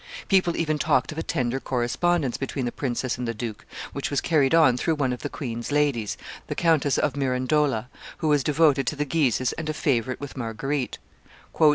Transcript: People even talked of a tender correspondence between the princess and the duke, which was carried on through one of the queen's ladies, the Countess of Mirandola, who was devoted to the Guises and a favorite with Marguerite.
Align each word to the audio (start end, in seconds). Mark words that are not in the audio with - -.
People 0.29 0.57
even 0.57 0.79
talked 0.79 1.11
of 1.11 1.19
a 1.19 1.21
tender 1.21 1.59
correspondence 1.59 2.35
between 2.35 2.65
the 2.65 2.71
princess 2.71 3.19
and 3.19 3.27
the 3.27 3.35
duke, 3.35 3.65
which 3.93 4.09
was 4.09 4.19
carried 4.19 4.55
on 4.55 4.75
through 4.75 4.95
one 4.95 5.13
of 5.13 5.21
the 5.21 5.29
queen's 5.29 5.71
ladies, 5.71 6.17
the 6.47 6.55
Countess 6.55 6.97
of 6.97 7.15
Mirandola, 7.15 7.87
who 8.17 8.27
was 8.27 8.43
devoted 8.43 8.87
to 8.87 8.95
the 8.95 9.05
Guises 9.05 9.53
and 9.59 9.69
a 9.69 9.75
favorite 9.75 10.19
with 10.19 10.35
Marguerite. 10.35 10.97